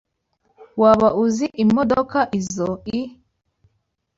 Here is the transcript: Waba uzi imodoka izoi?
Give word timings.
Waba 0.81 1.07
uzi 1.23 1.45
imodoka 1.63 2.19
izoi? 2.39 2.99